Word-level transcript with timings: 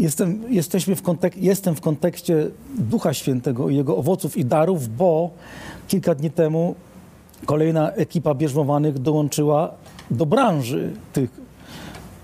Jestem, 0.00 0.42
jesteśmy 0.48 0.96
w 0.96 1.02
kontek- 1.02 1.36
jestem 1.36 1.74
w 1.74 1.80
kontekście 1.80 2.50
Ducha 2.78 3.14
Świętego 3.14 3.68
i 3.68 3.76
Jego 3.76 3.96
owoców 3.96 4.36
i 4.36 4.44
darów, 4.44 4.96
bo 4.96 5.30
kilka 5.88 6.14
dni 6.14 6.30
temu 6.30 6.74
kolejna 7.46 7.92
ekipa 7.92 8.34
bierzmowanych 8.34 8.98
dołączyła 8.98 9.72
do 10.10 10.26
branży 10.26 10.92
tych, 11.12 11.30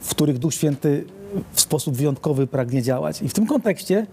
w 0.00 0.10
których 0.10 0.38
Duch 0.38 0.54
Święty 0.54 1.04
w 1.52 1.60
sposób 1.60 1.96
wyjątkowy 1.96 2.46
pragnie 2.46 2.82
działać. 2.82 3.22
I 3.22 3.28
w 3.28 3.32
tym 3.34 3.46
kontekście 3.46 4.06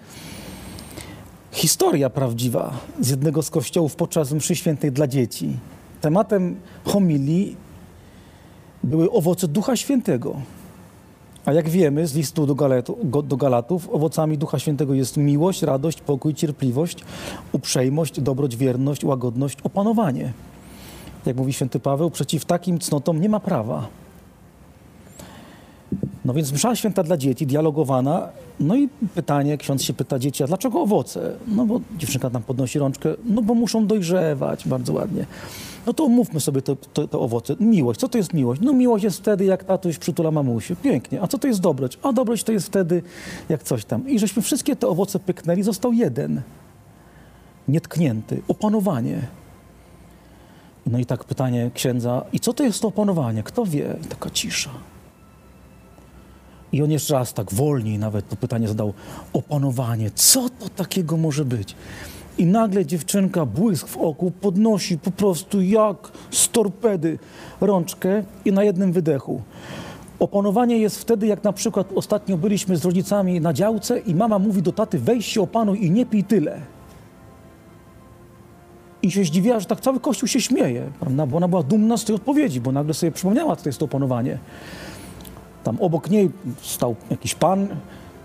historia 1.51 2.09
prawdziwa 2.09 2.73
z 3.01 3.09
jednego 3.09 3.43
z 3.43 3.49
kościołów 3.49 3.95
podczas 3.95 4.31
mszy 4.31 4.55
świętej 4.55 4.91
dla 4.91 5.07
dzieci. 5.07 5.49
Tematem 6.01 6.55
homilii 6.85 7.55
były 8.83 9.11
owoce 9.11 9.47
Ducha 9.47 9.75
Świętego. 9.75 10.35
A 11.47 11.53
jak 11.53 11.69
wiemy 11.69 12.07
z 12.07 12.15
listu 12.15 12.45
do, 12.45 13.21
do 13.21 13.37
Galatów, 13.37 13.89
owocami 13.89 14.37
Ducha 14.37 14.59
Świętego 14.59 14.93
jest 14.93 15.17
miłość, 15.17 15.61
radość, 15.61 16.01
pokój, 16.01 16.33
cierpliwość, 16.33 17.03
uprzejmość, 17.51 18.21
dobroć, 18.21 18.55
wierność, 18.55 19.03
łagodność, 19.03 19.57
opanowanie. 19.63 20.33
Jak 21.25 21.37
mówi 21.37 21.53
święty 21.53 21.79
Paweł, 21.79 22.11
przeciw 22.11 22.45
takim 22.45 22.79
cnotom 22.79 23.21
nie 23.21 23.29
ma 23.29 23.39
prawa. 23.39 23.87
No 26.27 26.33
więc 26.33 26.51
msza 26.51 26.75
święta 26.75 27.03
dla 27.03 27.17
dzieci, 27.17 27.47
dialogowana. 27.47 28.29
No 28.59 28.75
i 28.75 28.89
pytanie, 29.15 29.57
ksiądz 29.57 29.81
się 29.81 29.93
pyta 29.93 30.19
dzieci, 30.19 30.43
a 30.43 30.47
dlaczego 30.47 30.81
owoce? 30.81 31.33
No 31.47 31.65
bo 31.65 31.81
dziewczynka 31.97 32.29
tam 32.29 32.43
podnosi 32.43 32.79
rączkę, 32.79 33.09
no 33.25 33.41
bo 33.41 33.53
muszą 33.53 33.87
dojrzewać, 33.87 34.67
bardzo 34.67 34.93
ładnie. 34.93 35.25
No 35.85 35.93
to 35.93 36.03
omówmy 36.03 36.39
sobie 36.39 36.61
te, 36.61 36.75
te, 36.75 37.07
te 37.07 37.17
owoce. 37.17 37.55
Miłość, 37.59 37.99
co 37.99 38.09
to 38.09 38.17
jest 38.17 38.33
miłość? 38.33 38.61
No 38.61 38.73
miłość 38.73 39.03
jest 39.03 39.17
wtedy, 39.17 39.45
jak 39.45 39.63
tatuś 39.63 39.97
przytula 39.97 40.31
mamusię. 40.31 40.75
Pięknie. 40.75 41.21
A 41.21 41.27
co 41.27 41.37
to 41.37 41.47
jest 41.47 41.61
dobroć? 41.61 41.99
A 42.03 42.13
dobroć 42.13 42.43
to 42.43 42.51
jest 42.51 42.67
wtedy, 42.67 43.03
jak 43.49 43.63
coś 43.63 43.85
tam. 43.85 44.09
I 44.09 44.19
żeśmy 44.19 44.41
wszystkie 44.41 44.75
te 44.75 44.87
owoce 44.87 45.19
pyknęli, 45.19 45.63
został 45.63 45.93
jeden. 45.93 46.41
Nietknięty. 47.67 48.41
Opanowanie. 48.47 49.21
No 50.85 50.99
i 50.99 51.05
tak 51.05 51.23
pytanie 51.23 51.71
księdza, 51.73 52.25
i 52.33 52.39
co 52.39 52.53
to 52.53 52.63
jest 52.63 52.81
to 52.81 52.87
opanowanie? 52.87 53.43
Kto 53.43 53.65
wie? 53.65 53.95
I 54.05 54.07
taka 54.07 54.29
cisza. 54.29 54.69
I 56.71 56.83
on 56.83 56.91
jeszcze 56.91 57.13
raz 57.13 57.33
tak 57.33 57.53
wolniej 57.53 57.99
nawet 57.99 58.29
to 58.29 58.35
pytanie 58.35 58.67
zadał. 58.67 58.93
Opanowanie, 59.33 60.11
co 60.15 60.49
to 60.49 60.69
takiego 60.69 61.17
może 61.17 61.45
być? 61.45 61.75
I 62.37 62.45
nagle 62.45 62.85
dziewczynka, 62.85 63.45
błysk 63.45 63.87
w 63.87 63.97
oku, 63.97 64.31
podnosi 64.31 64.97
po 64.97 65.11
prostu 65.11 65.61
jak 65.61 66.11
z 66.31 66.49
torpedy 66.49 67.19
rączkę 67.61 68.23
i 68.45 68.51
na 68.51 68.63
jednym 68.63 68.91
wydechu. 68.91 69.41
Opanowanie 70.19 70.77
jest 70.77 70.99
wtedy, 71.01 71.27
jak 71.27 71.43
na 71.43 71.53
przykład 71.53 71.87
ostatnio 71.95 72.37
byliśmy 72.37 72.77
z 72.77 72.85
rodzicami 72.85 73.41
na 73.41 73.53
działce 73.53 73.99
i 73.99 74.15
mama 74.15 74.39
mówi 74.39 74.61
do 74.61 74.71
taty, 74.71 74.99
weź 74.99 75.25
się 75.25 75.41
opanuj 75.41 75.85
i 75.85 75.91
nie 75.91 76.05
pij 76.05 76.23
tyle. 76.23 76.61
I 79.01 79.11
się 79.11 79.23
zdziwiła, 79.23 79.59
że 79.59 79.65
tak 79.65 79.81
cały 79.81 79.99
kościół 79.99 80.27
się 80.27 80.41
śmieje, 80.41 80.89
prawda? 80.99 81.25
bo 81.25 81.37
ona 81.37 81.47
była 81.47 81.63
dumna 81.63 81.97
z 81.97 82.05
tej 82.05 82.15
odpowiedzi, 82.15 82.61
bo 82.61 82.71
nagle 82.71 82.93
sobie 82.93 83.11
przypomniała, 83.11 83.55
co 83.55 83.63
to 83.63 83.69
jest 83.69 83.79
to 83.79 83.85
opanowanie. 83.85 84.37
Tam 85.67 85.77
obok 85.81 86.09
niej 86.09 86.29
stał 86.61 86.95
jakiś 87.09 87.35
pan 87.35 87.67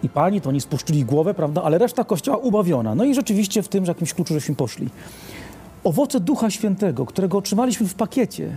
i 0.03 0.09
pani, 0.09 0.41
to 0.41 0.49
oni 0.49 0.61
spuszczyli 0.61 1.05
głowę, 1.05 1.35
prawda? 1.35 1.63
Ale 1.63 1.79
reszta 1.79 2.05
kościoła 2.05 2.37
ubawiona. 2.37 2.95
No 2.95 3.05
i 3.05 3.15
rzeczywiście 3.15 3.63
w 3.63 3.69
tym 3.69 3.85
jakimś 3.85 4.15
kluczu 4.15 4.35
żeśmy 4.35 4.55
poszli. 4.55 4.89
Owoce 5.85 6.21
Ducha 6.21 6.51
Świętego, 6.51 7.07
którego 7.07 7.39
otrzymaliśmy 7.39 7.89
w 7.89 7.95
pakiecie. 7.95 8.51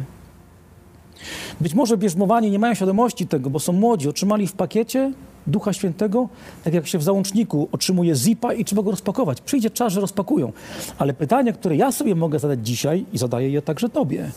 Być 1.62 1.74
może 1.74 1.98
bierzmowani 1.98 2.52
nie 2.52 2.60
mają 2.60 2.74
świadomości 2.74 3.28
tego, 3.28 3.50
bo 3.50 3.60
są 3.60 3.74
młodzi, 3.74 4.10
otrzymali 4.10 4.48
w 4.48 4.54
pakiecie 4.54 5.12
Ducha 5.48 5.74
Świętego, 5.74 6.30
tak 6.64 6.74
jak 6.74 6.88
się 6.88 6.98
w 6.98 7.04
załączniku 7.04 7.70
otrzymuje 7.72 8.16
zipa 8.16 8.54
i 8.54 8.66
trzeba 8.66 8.82
go 8.82 8.92
rozpakować. 8.92 9.42
Przyjdzie 9.42 9.70
czas, 9.70 9.94
że 9.94 10.02
rozpakują. 10.02 10.52
Ale 10.98 11.14
pytanie, 11.14 11.54
które 11.54 11.76
ja 11.76 11.92
sobie 11.92 12.16
mogę 12.16 12.40
zadać 12.40 12.68
dzisiaj 12.68 13.06
i 13.14 13.18
zadaję 13.18 13.50
je 13.50 13.62
także 13.62 13.90
tobie. 13.90 14.32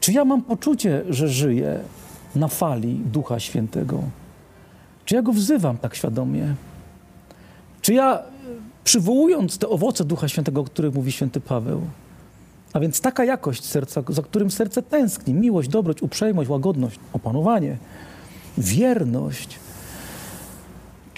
Czy 0.00 0.12
ja 0.12 0.24
mam 0.24 0.42
poczucie, 0.42 1.02
że 1.10 1.28
żyję 1.28 1.80
na 2.34 2.48
fali 2.48 2.94
Ducha 2.94 3.40
Świętego? 3.40 4.02
Czy 5.04 5.14
ja 5.14 5.22
go 5.22 5.32
wzywam 5.32 5.78
tak 5.78 5.94
świadomie? 5.94 6.54
Czy 7.80 7.94
ja, 7.94 8.18
y, 8.18 8.22
przywołując 8.84 9.58
te 9.58 9.68
owoce 9.68 10.04
Ducha 10.04 10.28
Świętego, 10.28 10.60
o 10.60 10.64
których 10.64 10.94
mówi 10.94 11.12
święty 11.12 11.40
Paweł, 11.40 11.80
a 12.72 12.80
więc 12.80 13.00
taka 13.00 13.24
jakość 13.24 13.64
serca, 13.64 14.02
za 14.08 14.22
którym 14.22 14.50
serce 14.50 14.82
tęskni, 14.82 15.34
miłość, 15.34 15.68
dobroć, 15.68 16.02
uprzejmość, 16.02 16.50
łagodność, 16.50 17.00
opanowanie, 17.12 17.76
wierność, 18.58 19.58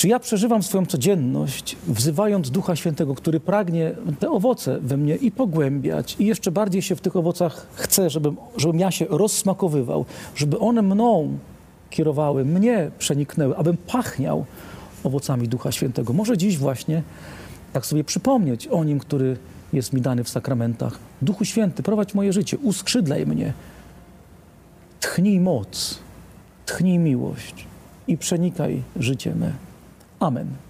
czy 0.00 0.09
ja 0.09 0.19
przeżywam 0.19 0.62
swoją 0.62 0.87
codzienność, 0.87 1.77
wzywając 1.87 2.50
Ducha 2.50 2.77
Świętego, 2.77 3.15
który 3.15 3.41
pragnie 3.41 3.93
te 4.21 4.31
owoce 4.31 4.78
we 4.81 4.97
mnie 4.97 5.16
i 5.16 5.31
pogłębiać, 5.31 6.16
i 6.19 6.27
jeszcze 6.27 6.50
bardziej 6.50 6.83
się 6.83 6.97
w 6.97 7.00
tych 7.00 7.16
owocach 7.16 7.66
chce, 7.75 8.10
żebym, 8.10 8.37
żebym 8.56 8.81
ja 8.81 8.91
się 8.91 9.06
rozsmakowywał, 9.09 10.05
żeby 10.37 10.59
one 10.59 10.83
mną 10.83 11.39
kierowały, 11.91 12.44
mnie 12.44 12.91
przeniknęły, 12.99 13.56
abym 13.56 13.77
pachniał 13.77 14.44
owocami 15.05 15.49
Ducha 15.49 15.72
Świętego. 15.72 16.12
Może 16.12 16.39
dziś 16.39 16.59
właśnie 16.59 17.03
tak 17.72 17.87
sobie 17.87 18.05
przypomnieć 18.05 18.69
o 18.69 18.84
Nim, 18.84 18.99
który 18.99 19.37
jest 19.72 19.93
mi 19.93 20.00
dany 20.00 20.25
w 20.25 20.28
sakramentach. 20.28 20.99
Duchu 21.22 21.44
Święty, 21.44 21.83
prowadź 21.83 22.15
moje 22.15 22.33
życie, 22.33 22.59
uskrzydlaj 22.59 23.27
mnie, 23.27 23.53
tchnij 25.00 25.41
moc, 25.41 25.99
tchnij 26.66 26.99
miłość 26.99 27.66
i 28.09 28.19
przenikaj 28.19 28.83
życie 28.97 29.34
me. 29.34 29.69
Amen. 30.20 30.69